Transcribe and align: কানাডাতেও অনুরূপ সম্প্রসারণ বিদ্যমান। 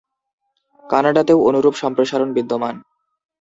কানাডাতেও 0.83 1.39
অনুরূপ 1.49 1.75
সম্প্রসারণ 1.75 2.29
বিদ্যমান। 2.33 2.75